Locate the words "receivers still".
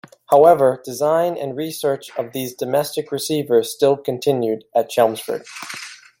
3.11-3.95